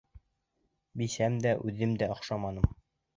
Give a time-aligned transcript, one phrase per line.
[1.01, 2.67] Бисәм дә, үҙем дә оҡшаманым.